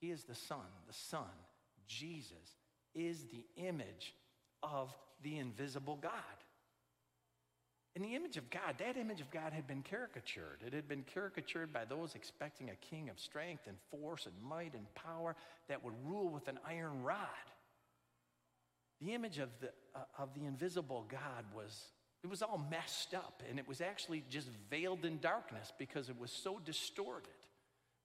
He 0.00 0.10
is 0.10 0.24
the 0.24 0.34
Son. 0.34 0.66
The 0.86 0.92
Son, 0.92 1.30
Jesus, 1.86 2.56
is 2.94 3.24
the 3.24 3.44
image 3.56 4.14
of 4.62 4.94
the 5.22 5.38
invisible 5.38 5.98
God. 6.00 6.12
In 7.96 8.02
the 8.02 8.14
image 8.14 8.36
of 8.36 8.50
God, 8.50 8.74
that 8.78 8.98
image 8.98 9.22
of 9.22 9.30
God 9.30 9.54
had 9.54 9.66
been 9.66 9.82
caricatured. 9.82 10.62
It 10.66 10.74
had 10.74 10.86
been 10.86 11.02
caricatured 11.14 11.72
by 11.72 11.86
those 11.86 12.14
expecting 12.14 12.68
a 12.68 12.76
king 12.76 13.08
of 13.08 13.18
strength 13.18 13.62
and 13.66 13.76
force 13.90 14.26
and 14.26 14.34
might 14.46 14.74
and 14.74 14.94
power 14.94 15.34
that 15.68 15.82
would 15.82 15.94
rule 16.04 16.28
with 16.28 16.46
an 16.48 16.58
iron 16.68 17.02
rod. 17.02 17.16
The 19.00 19.14
image 19.14 19.38
of 19.38 19.48
the, 19.60 19.70
uh, 19.94 20.00
of 20.18 20.34
the 20.34 20.44
invisible 20.44 21.06
God 21.10 21.44
was, 21.54 21.84
it 22.22 22.28
was 22.28 22.42
all 22.42 22.62
messed 22.70 23.14
up 23.14 23.42
and 23.48 23.58
it 23.58 23.66
was 23.66 23.80
actually 23.80 24.24
just 24.28 24.50
veiled 24.70 25.06
in 25.06 25.18
darkness 25.18 25.72
because 25.78 26.10
it 26.10 26.18
was 26.18 26.30
so 26.30 26.60
distorted. 26.62 27.30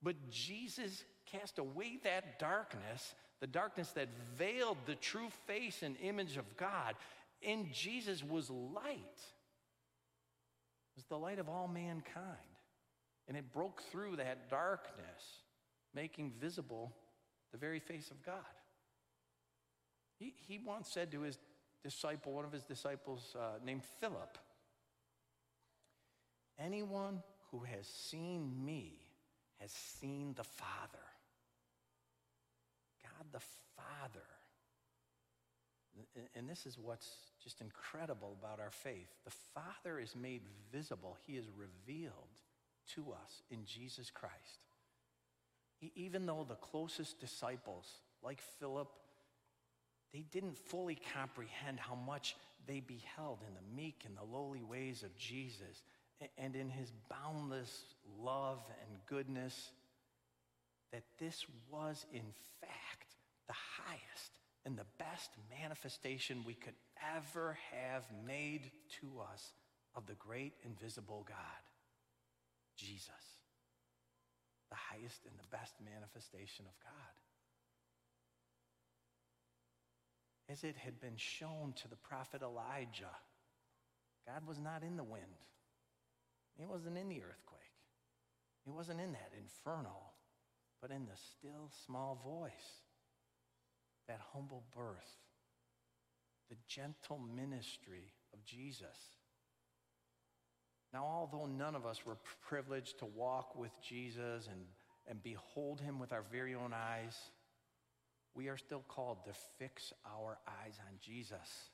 But 0.01 0.15
Jesus 0.29 1.03
cast 1.25 1.59
away 1.59 1.99
that 2.05 2.39
darkness, 2.39 3.13
the 3.41 3.47
darkness 3.47 3.89
that 3.89 4.07
veiled 4.37 4.77
the 4.85 4.95
true 4.95 5.29
face 5.47 5.83
and 5.83 5.97
image 6.01 6.37
of 6.37 6.55
God. 6.55 6.95
In 7.41 7.69
Jesus 7.73 8.23
was 8.23 8.49
light 8.49 9.19
It 10.93 10.95
was 10.95 11.05
the 11.05 11.17
light 11.17 11.39
of 11.39 11.49
all 11.49 11.67
mankind. 11.67 12.37
And 13.27 13.35
it 13.35 13.51
broke 13.51 13.81
through 13.91 14.17
that 14.17 14.49
darkness, 14.49 15.43
making 15.93 16.33
visible 16.39 16.93
the 17.51 17.57
very 17.57 17.79
face 17.79 18.11
of 18.11 18.23
God. 18.23 18.35
He, 20.19 20.33
he 20.47 20.59
once 20.63 20.89
said 20.89 21.11
to 21.11 21.21
his 21.21 21.39
disciple, 21.83 22.33
one 22.33 22.45
of 22.45 22.51
his 22.51 22.63
disciples 22.63 23.35
uh, 23.35 23.57
named 23.63 23.83
Philip, 23.99 24.37
Anyone 26.59 27.23
who 27.49 27.59
has 27.59 27.87
seen 27.87 28.53
me 28.63 28.99
has 29.59 29.71
seen 29.71 30.33
the 30.35 30.43
Father. 30.43 31.10
God 33.21 33.31
the 33.31 33.45
Father 33.75 34.25
and 36.35 36.49
this 36.49 36.65
is 36.65 36.77
what's 36.77 37.09
just 37.43 37.61
incredible 37.61 38.37
about 38.39 38.59
our 38.59 38.71
faith. 38.71 39.09
The 39.25 39.33
Father 39.53 39.99
is 39.99 40.15
made 40.15 40.41
visible, 40.71 41.17
He 41.25 41.33
is 41.33 41.45
revealed 41.55 42.13
to 42.95 43.11
us 43.11 43.43
in 43.49 43.65
Jesus 43.65 44.09
Christ. 44.09 44.33
Even 45.95 46.25
though 46.25 46.45
the 46.47 46.55
closest 46.55 47.19
disciples, 47.19 47.85
like 48.23 48.41
Philip, 48.59 48.89
they 50.13 50.25
didn't 50.31 50.57
fully 50.57 50.99
comprehend 51.13 51.79
how 51.79 51.95
much 51.95 52.35
they 52.67 52.79
beheld 52.79 53.39
in 53.47 53.53
the 53.53 53.81
meek 53.81 54.03
and 54.05 54.15
the 54.15 54.37
lowly 54.37 54.61
ways 54.63 55.03
of 55.03 55.15
Jesus 55.17 55.83
and 56.37 56.55
in 56.55 56.69
his 56.69 56.91
boundless 57.09 57.83
love 58.19 58.59
and 58.87 58.99
goodness, 59.07 59.71
that 60.91 61.03
this 61.17 61.45
was, 61.71 62.05
in 62.13 62.25
fact, 62.59 62.90
the 63.51 63.83
highest 63.83 64.31
and 64.65 64.77
the 64.77 64.87
best 64.97 65.31
manifestation 65.59 66.43
we 66.45 66.53
could 66.53 66.75
ever 67.17 67.57
have 67.73 68.03
made 68.25 68.71
to 69.01 69.19
us 69.19 69.51
of 69.93 70.05
the 70.05 70.13
great 70.13 70.53
invisible 70.63 71.25
God, 71.27 71.63
Jesus, 72.77 73.09
the 74.69 74.77
highest 74.77 75.25
and 75.25 75.37
the 75.37 75.57
best 75.57 75.73
manifestation 75.83 76.65
of 76.65 76.79
God. 76.81 77.13
As 80.49 80.63
it 80.63 80.77
had 80.77 81.01
been 81.01 81.17
shown 81.17 81.73
to 81.81 81.89
the 81.89 81.97
prophet 81.97 82.41
Elijah, 82.41 83.17
God 84.25 84.47
was 84.47 84.59
not 84.59 84.81
in 84.81 84.95
the 84.95 85.03
wind. 85.03 85.43
He 86.57 86.65
wasn't 86.65 86.97
in 86.97 87.09
the 87.09 87.21
earthquake. 87.21 87.59
He 88.63 88.71
wasn't 88.71 89.01
in 89.01 89.11
that 89.11 89.33
inferno, 89.37 89.97
but 90.81 90.91
in 90.91 91.05
the 91.05 91.17
still 91.17 91.69
small 91.85 92.21
voice 92.23 92.80
that 94.11 94.19
humble 94.33 94.63
birth, 94.75 95.07
the 96.49 96.57
gentle 96.67 97.17
ministry 97.33 98.11
of 98.33 98.43
Jesus. 98.43 98.97
Now, 100.93 101.05
although 101.05 101.45
none 101.45 101.75
of 101.75 101.85
us 101.85 102.05
were 102.05 102.17
privileged 102.41 102.99
to 102.99 103.05
walk 103.05 103.55
with 103.55 103.71
Jesus 103.81 104.47
and, 104.51 104.65
and 105.07 105.23
behold 105.23 105.79
him 105.79 105.97
with 105.97 106.11
our 106.11 106.25
very 106.29 106.53
own 106.53 106.73
eyes, 106.73 107.17
we 108.35 108.49
are 108.49 108.57
still 108.57 108.83
called 108.89 109.23
to 109.23 109.31
fix 109.57 109.93
our 110.05 110.37
eyes 110.45 110.77
on 110.89 110.97
Jesus. 110.99 111.69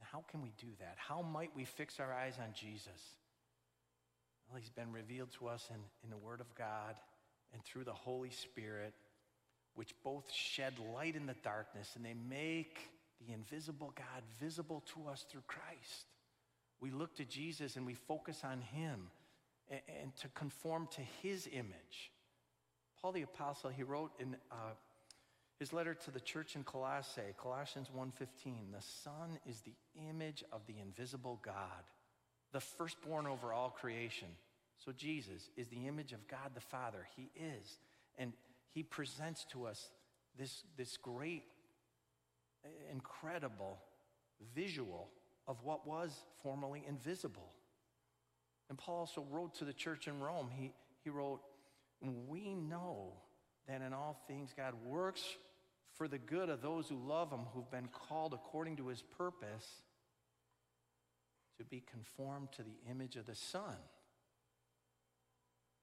How 0.00 0.24
can 0.28 0.42
we 0.42 0.52
do 0.58 0.66
that? 0.80 0.96
How 0.96 1.22
might 1.22 1.54
we 1.54 1.64
fix 1.64 2.00
our 2.00 2.12
eyes 2.12 2.34
on 2.42 2.52
Jesus? 2.52 3.00
Well, 4.48 4.58
he's 4.58 4.70
been 4.70 4.90
revealed 4.90 5.30
to 5.38 5.46
us 5.46 5.68
in, 5.70 5.80
in 6.02 6.10
the 6.10 6.16
Word 6.16 6.40
of 6.40 6.52
God 6.56 6.96
and 7.52 7.62
through 7.62 7.84
the 7.84 7.92
Holy 7.92 8.30
Spirit, 8.30 8.92
which 9.80 9.94
both 10.04 10.30
shed 10.30 10.74
light 10.94 11.16
in 11.16 11.24
the 11.24 11.34
darkness 11.42 11.92
and 11.96 12.04
they 12.04 12.12
make 12.28 12.90
the 13.26 13.32
invisible 13.32 13.94
God 13.96 14.22
visible 14.38 14.84
to 14.92 15.08
us 15.08 15.24
through 15.30 15.40
Christ. 15.46 16.04
We 16.82 16.90
look 16.90 17.16
to 17.16 17.24
Jesus 17.24 17.76
and 17.76 17.86
we 17.86 17.94
focus 17.94 18.42
on 18.44 18.60
Him 18.60 19.08
and, 19.70 19.80
and 20.02 20.14
to 20.16 20.28
conform 20.34 20.86
to 20.96 21.00
His 21.22 21.48
image. 21.50 22.12
Paul 23.00 23.12
the 23.12 23.22
Apostle, 23.22 23.70
he 23.70 23.82
wrote 23.82 24.10
in 24.18 24.36
uh, 24.52 24.74
his 25.58 25.72
letter 25.72 25.94
to 25.94 26.10
the 26.10 26.20
church 26.20 26.56
in 26.56 26.62
Colossae, 26.62 27.34
Colossians 27.38 27.88
1:15, 27.88 28.72
the 28.72 28.82
Son 28.82 29.38
is 29.48 29.62
the 29.62 29.76
image 30.10 30.44
of 30.52 30.60
the 30.66 30.78
invisible 30.78 31.40
God, 31.42 31.84
the 32.52 32.60
firstborn 32.60 33.26
over 33.26 33.54
all 33.54 33.70
creation. 33.70 34.28
So 34.84 34.92
Jesus 34.92 35.48
is 35.56 35.68
the 35.68 35.86
image 35.86 36.12
of 36.12 36.28
God 36.28 36.50
the 36.54 36.60
Father. 36.60 37.06
He 37.16 37.30
is. 37.34 37.78
And 38.18 38.34
he 38.72 38.82
presents 38.82 39.44
to 39.52 39.66
us 39.66 39.90
this, 40.38 40.62
this 40.76 40.96
great, 40.96 41.44
incredible 42.90 43.78
visual 44.54 45.08
of 45.46 45.62
what 45.62 45.86
was 45.86 46.14
formerly 46.42 46.84
invisible. 46.86 47.52
And 48.68 48.78
Paul 48.78 49.00
also 49.00 49.26
wrote 49.30 49.54
to 49.56 49.64
the 49.64 49.72
church 49.72 50.06
in 50.06 50.20
Rome, 50.20 50.48
he, 50.56 50.72
he 51.02 51.10
wrote, 51.10 51.40
We 52.00 52.54
know 52.54 53.14
that 53.68 53.82
in 53.82 53.92
all 53.92 54.22
things 54.28 54.54
God 54.56 54.74
works 54.84 55.22
for 55.94 56.08
the 56.08 56.18
good 56.18 56.48
of 56.48 56.62
those 56.62 56.88
who 56.88 56.96
love 56.96 57.30
him, 57.30 57.40
who've 57.52 57.70
been 57.70 57.88
called 57.88 58.32
according 58.32 58.76
to 58.76 58.88
his 58.88 59.02
purpose 59.02 59.66
to 61.58 61.64
be 61.64 61.82
conformed 61.90 62.52
to 62.52 62.62
the 62.62 62.78
image 62.90 63.16
of 63.16 63.26
the 63.26 63.34
Son. 63.34 63.76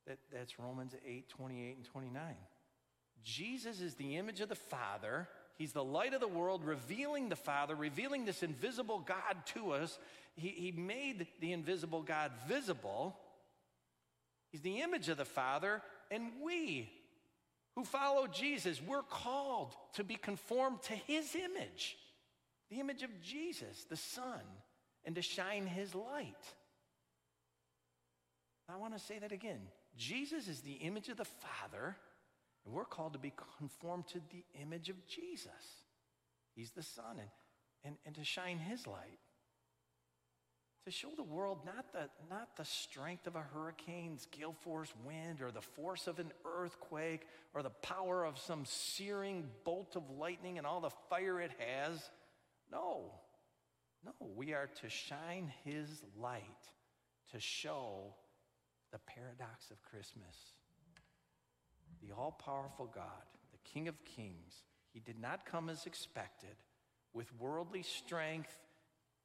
That, 0.07 0.17
that's 0.33 0.57
Romans 0.57 0.95
8 1.05 1.29
28 1.29 1.75
and 1.75 1.85
29. 1.85 2.35
Jesus 3.23 3.81
is 3.81 3.95
the 3.95 4.17
image 4.17 4.41
of 4.41 4.49
the 4.49 4.55
Father. 4.55 5.27
He's 5.57 5.73
the 5.73 5.83
light 5.83 6.13
of 6.13 6.21
the 6.21 6.27
world, 6.27 6.63
revealing 6.63 7.29
the 7.29 7.35
Father, 7.35 7.75
revealing 7.75 8.25
this 8.25 8.43
invisible 8.43 8.99
God 8.99 9.37
to 9.53 9.71
us. 9.71 9.97
He, 10.35 10.49
he 10.49 10.71
made 10.71 11.27
the 11.39 11.51
invisible 11.51 12.03
God 12.03 12.31
visible. 12.47 13.17
He's 14.51 14.61
the 14.61 14.81
image 14.81 15.09
of 15.09 15.17
the 15.17 15.25
Father, 15.25 15.81
and 16.09 16.31
we 16.43 16.89
who 17.77 17.83
follow 17.83 18.25
Jesus, 18.25 18.81
we're 18.81 19.03
called 19.03 19.75
to 19.93 20.03
be 20.03 20.15
conformed 20.15 20.81
to 20.81 20.93
his 20.93 21.35
image, 21.35 21.95
the 22.71 22.79
image 22.79 23.03
of 23.03 23.21
Jesus, 23.21 23.85
the 23.87 23.95
Son, 23.95 24.41
and 25.05 25.13
to 25.13 25.21
shine 25.21 25.67
his 25.67 25.93
light. 25.93 26.33
I 28.67 28.77
want 28.77 28.97
to 28.97 28.99
say 28.99 29.19
that 29.19 29.31
again. 29.31 29.59
Jesus 29.95 30.47
is 30.47 30.61
the 30.61 30.73
image 30.73 31.09
of 31.09 31.17
the 31.17 31.25
Father, 31.25 31.95
and 32.67 32.75
we're 32.75 32.85
called 32.85 33.13
to 33.13 33.19
be 33.19 33.33
conformed 33.57 34.07
to 34.07 34.19
the 34.29 34.43
image 34.61 34.89
of 34.89 35.07
Jesus. 35.07 35.85
He's 36.53 36.71
the 36.71 36.83
Son, 36.83 37.17
and, 37.17 37.29
and, 37.85 37.95
and 38.05 38.15
to 38.15 38.25
shine 38.25 38.57
His 38.59 38.85
light. 38.85 39.19
To 40.83 40.91
show 40.91 41.09
the 41.15 41.23
world 41.23 41.59
not 41.65 41.93
the, 41.93 42.09
not 42.29 42.57
the 42.57 42.65
strength 42.65 43.25
of 43.25 43.35
a 43.35 43.41
hurricane's 43.41 44.27
gale 44.31 44.55
force 44.63 44.93
wind 45.05 45.41
or 45.41 45.51
the 45.51 45.61
force 45.61 46.07
of 46.07 46.19
an 46.19 46.31
earthquake 46.45 47.25
or 47.53 47.63
the 47.63 47.69
power 47.69 48.25
of 48.25 48.37
some 48.37 48.65
searing 48.65 49.45
bolt 49.63 49.95
of 49.95 50.09
lightning 50.09 50.57
and 50.57 50.67
all 50.67 50.81
the 50.81 50.91
fire 51.09 51.39
it 51.39 51.51
has. 51.59 52.09
No, 52.71 53.13
no, 54.05 54.11
we 54.35 54.53
are 54.53 54.69
to 54.81 54.89
shine 54.89 55.53
His 55.63 56.03
light 56.19 56.41
to 57.31 57.39
show 57.39 58.13
the 58.91 58.99
paradox 58.99 59.71
of 59.71 59.81
Christmas. 59.83 60.35
The 62.01 62.13
all 62.15 62.31
powerful 62.31 62.89
God, 62.93 63.03
the 63.51 63.69
King 63.69 63.87
of 63.87 63.95
Kings, 64.05 64.63
he 64.93 64.99
did 64.99 65.19
not 65.19 65.45
come 65.45 65.69
as 65.69 65.85
expected 65.85 66.55
with 67.13 67.27
worldly 67.39 67.83
strength, 67.83 68.55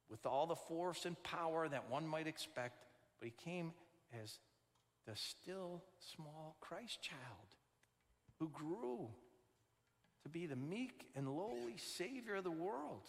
with 0.09 0.25
all 0.25 0.47
the 0.47 0.55
force 0.55 1.05
and 1.05 1.21
power 1.23 1.67
that 1.67 1.89
one 1.89 2.07
might 2.07 2.27
expect, 2.27 2.85
but 3.19 3.27
he 3.27 3.49
came 3.49 3.71
as 4.23 4.39
the 5.05 5.15
still 5.15 5.83
small 6.15 6.55
Christ 6.59 7.01
child 7.01 7.19
who 8.39 8.49
grew 8.49 9.09
to 10.23 10.29
be 10.29 10.45
the 10.45 10.55
meek 10.55 11.07
and 11.15 11.27
lowly 11.27 11.77
Savior 11.77 12.35
of 12.35 12.43
the 12.43 12.51
world. 12.51 13.03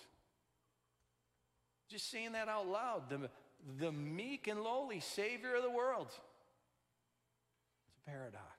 Just 1.88 2.10
saying 2.10 2.32
that 2.32 2.48
out 2.48 2.66
loud 2.66 3.08
the, 3.08 3.30
the 3.78 3.92
meek 3.92 4.48
and 4.48 4.60
lowly 4.62 5.00
Savior 5.00 5.54
of 5.54 5.62
the 5.62 5.70
world 5.70 6.08
It's 6.08 7.96
a 8.06 8.10
paradox. 8.10 8.53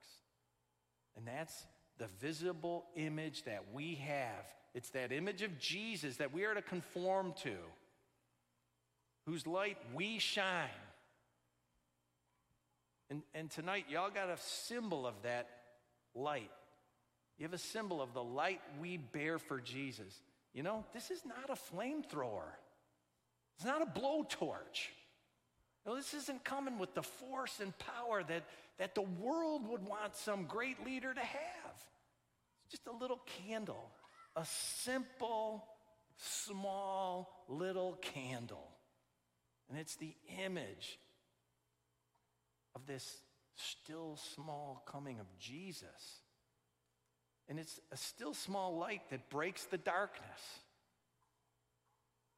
And 1.18 1.28
that's 1.28 1.66
the 1.98 2.08
visible 2.20 2.86
image 2.96 3.44
that 3.44 3.64
we 3.74 3.96
have. 3.96 4.46
It's 4.74 4.90
that 4.92 5.12
image 5.12 5.42
of 5.42 5.58
Jesus 5.58 6.18
that 6.18 6.34
we 6.34 6.44
are 6.44 6.54
to 6.54 6.62
conform 6.62 7.34
to, 7.44 7.56
whose 9.26 9.48
light 9.48 9.78
we 9.94 10.20
shine. 10.20 10.70
And, 13.10 13.22
and 13.34 13.50
tonight, 13.50 13.86
y'all 13.90 14.10
got 14.10 14.30
a 14.30 14.38
symbol 14.38 15.08
of 15.08 15.14
that 15.24 15.48
light. 16.14 16.52
You 17.38 17.44
have 17.44 17.54
a 17.54 17.58
symbol 17.58 18.02
of 18.02 18.14
the 18.14 18.24
light 18.24 18.62
we 18.80 18.98
bear 18.98 19.40
for 19.40 19.62
Jesus. 19.62 20.22
You 20.54 20.64
know, 20.64 20.86
this 20.94 21.12
is 21.12 21.22
not 21.26 21.50
a 21.50 21.76
flamethrower, 21.76 22.52
it's 23.58 23.66
not 23.66 23.82
a 23.82 23.86
blowtorch. 23.86 24.90
No, 25.86 25.96
this 25.96 26.14
isn't 26.14 26.44
coming 26.44 26.80
with 26.80 26.96
the 26.96 27.04
force 27.04 27.60
and 27.60 27.74
power 27.78 28.24
that, 28.24 28.44
that 28.80 28.96
the 28.96 29.04
world 29.04 29.68
would 29.70 29.86
want 29.86 30.16
some 30.16 30.46
great 30.46 30.84
leader 30.86 31.14
to 31.14 31.20
have. 31.20 31.76
It's 32.64 32.72
just 32.72 32.88
a 32.88 32.92
little 32.92 33.22
candle, 33.48 33.92
a 34.36 34.46
simple, 34.46 35.66
small, 36.18 37.44
little 37.48 38.00
candle. 38.02 38.72
And 39.70 39.78
it's 39.78 39.96
the 39.96 40.16
image 40.44 41.00
of 42.76 42.86
this 42.88 43.18
still 43.56 44.18
small 44.36 44.84
coming 44.88 45.20
of 45.20 45.28
Jesus. 45.40 46.22
And 47.48 47.60
it's 47.60 47.80
a 47.92 47.98
still 47.98 48.34
small 48.34 48.78
light 48.78 49.02
that 49.12 49.30
breaks 49.30 49.66
the 49.66 49.78
darkness. 49.78 50.60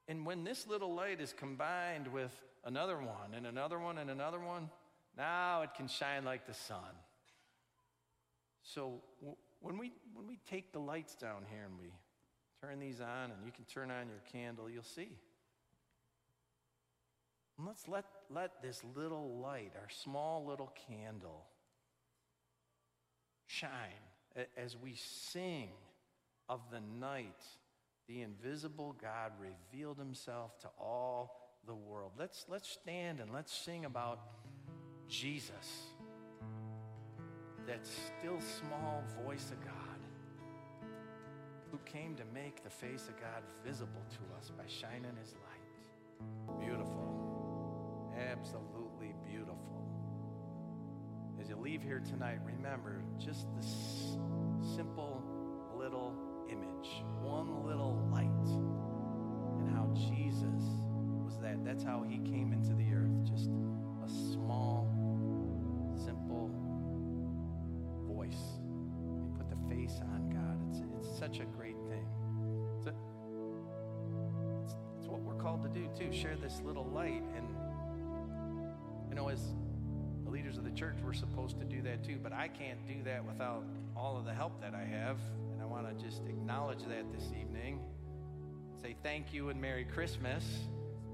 And 0.08 0.26
when 0.26 0.44
this 0.44 0.68
little 0.68 0.94
light 0.94 1.20
is 1.20 1.34
combined 1.34 2.08
with 2.08 2.32
another 2.68 2.98
one, 2.98 3.34
and 3.36 3.48
another 3.48 3.80
one, 3.80 3.98
and 3.98 4.10
another 4.10 4.40
one. 4.40 4.70
Now 5.18 5.64
it 5.64 5.70
can 5.76 5.88
shine 5.88 6.26
like 6.26 6.46
the 6.46 6.54
sun. 6.54 6.94
So 8.62 9.02
when 9.62 9.78
we, 9.78 9.94
when 10.14 10.28
we 10.28 10.38
take 10.50 10.74
the 10.74 10.80
lights 10.80 11.16
down 11.16 11.46
here 11.50 11.64
and 11.66 11.80
we 11.80 11.92
turn 12.62 12.80
these 12.80 13.00
on, 13.00 13.32
and 13.32 13.46
you 13.46 13.52
can 13.52 13.66
turn 13.66 13.90
on 13.90 14.08
your 14.10 14.22
candle, 14.32 14.70
you'll 14.70 14.84
see. 14.84 15.10
And 17.58 17.66
let's 17.66 17.88
let, 17.88 18.06
let 18.30 18.62
this 18.62 18.84
little 18.96 19.40
light, 19.40 19.72
our 19.76 19.90
small 19.90 20.46
little 20.46 20.72
candle, 20.88 21.46
shine 23.48 23.78
as 24.56 24.76
we 24.78 24.96
sing 24.96 25.70
of 26.50 26.60
the 26.70 26.82
night. 27.00 27.44
The 28.08 28.22
invisible 28.22 28.96
God 29.02 29.34
revealed 29.40 29.98
himself 29.98 30.58
to 30.60 30.70
all 30.80 31.52
the 31.66 31.76
world. 31.76 32.14
Let's, 32.18 32.46
let's 32.48 32.70
stand 32.70 33.20
and 33.20 33.34
let's 33.34 33.54
sing 33.54 33.84
about 33.86 34.20
Jesus, 35.10 35.92
that 37.66 37.86
still 37.86 38.40
small 38.40 39.04
voice 39.26 39.52
of 39.52 39.64
God 39.66 39.74
who 41.72 41.78
came 41.80 42.16
to 42.16 42.24
make 42.34 42.64
the 42.64 42.70
face 42.70 43.10
of 43.10 43.20
God 43.20 43.44
visible 43.66 44.06
to 44.12 44.38
us 44.38 44.52
by 44.58 44.64
shining 44.68 45.16
his 45.22 45.34
light. 45.34 46.60
Beautiful. 46.60 48.14
Absolutely 48.32 49.14
beautiful. 49.30 49.86
As 51.42 51.50
you 51.50 51.58
leave 51.58 51.84
here 51.84 52.00
tonight, 52.00 52.40
remember 52.46 53.04
just 53.20 53.48
this 53.56 54.18
simple 54.76 55.22
little 55.78 56.16
image, 56.50 57.04
one 57.22 57.66
little 57.66 58.08
light, 58.12 58.26
and 59.60 59.70
how 59.76 59.88
Jesus 59.94 60.64
was 61.26 61.38
that. 61.42 61.64
That's 61.64 61.84
how 61.84 62.04
he 62.08 62.18
came 62.20 62.54
into 62.54 62.74
the 62.74 62.94
earth. 62.94 63.24
Just 63.24 63.50
a 64.04 64.10
small, 64.10 64.88
simple 66.04 66.50
voice. 68.08 68.60
He 69.22 69.38
put 69.38 69.50
the 69.50 69.76
face 69.76 70.00
on 70.14 70.30
God. 70.30 70.60
It's, 70.70 70.82
it's 70.98 71.20
such 71.20 71.40
a 71.40 71.46
great 71.46 71.78
thing. 71.90 72.08
So, 72.84 72.94
it's 74.64 74.76
it's 75.00 75.08
what 75.08 75.22
we're 75.22 75.42
called 75.42 75.64
to 75.64 75.70
do, 75.70 75.88
too, 75.98 76.12
share 76.12 76.36
this 76.36 76.62
little 76.66 76.86
light. 76.86 77.24
And 77.36 77.48
you 79.10 79.16
know, 79.16 79.30
as 79.30 79.54
the 80.24 80.30
leaders 80.30 80.58
of 80.58 80.66
the 80.66 80.72
church, 80.72 80.98
we're 81.04 81.14
supposed 81.14 81.58
to 81.60 81.66
do 81.66 81.82
that 81.84 82.04
too, 82.04 82.18
but 82.22 82.34
I 82.34 82.50
can't 82.50 82.86
do 82.86 83.02
that 83.06 83.26
without 83.26 83.64
all 83.96 84.18
of 84.18 84.26
the 84.26 84.34
help 84.34 84.60
that 84.62 84.74
I 84.74 84.84
have. 84.84 85.18
To 85.88 85.94
just 85.94 86.24
acknowledge 86.28 86.84
that 86.90 87.06
this 87.14 87.32
evening. 87.40 87.80
Say 88.82 88.98
thank 89.04 89.34
you 89.34 89.48
and 89.48 89.62
Merry 89.62 89.86
Christmas 89.86 90.44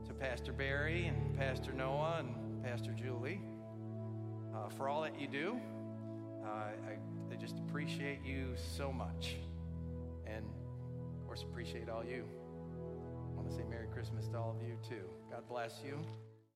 to 0.08 0.16
Pastor 0.16 0.52
Barry 0.52 1.06
and 1.06 1.38
Pastor 1.38 1.74
Noah 1.74 2.24
and 2.26 2.64
Pastor 2.64 2.92
Julie 2.92 3.40
uh, 4.56 4.70
for 4.70 4.90
all 4.90 5.04
that 5.04 5.20
you 5.20 5.28
do. 5.28 5.58
Uh, 6.44 6.48
I, 6.48 6.98
I 7.32 7.36
just 7.36 7.60
appreciate 7.60 8.26
you 8.26 8.56
so 8.76 8.92
much. 8.92 9.36
And 10.26 10.44
of 10.44 11.28
course, 11.28 11.44
appreciate 11.44 11.88
all 11.88 12.04
you. 12.04 12.26
I 13.32 13.36
want 13.36 13.48
to 13.48 13.56
say 13.56 13.64
Merry 13.70 13.88
Christmas 13.94 14.28
to 14.30 14.38
all 14.38 14.58
of 14.60 14.68
you 14.68 14.76
too. 14.90 15.06
God 15.30 15.48
bless 15.48 15.82
you. 15.86 16.00